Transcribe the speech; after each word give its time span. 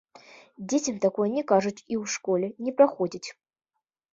Дзецям 0.71 0.95
такое 1.03 1.27
не 1.35 1.43
кажуць 1.53 1.75
і 1.75 1.81
ў 1.81 2.03
школе 2.15 2.47
не 2.69 2.75
праходзяць. 2.81 3.29